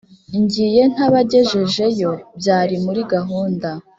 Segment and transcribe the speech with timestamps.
[0.39, 3.69] Ngiye ntabagejejeyo Byari muri gahunda;